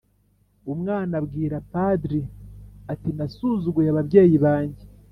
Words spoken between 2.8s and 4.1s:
ati:"nasuzuguye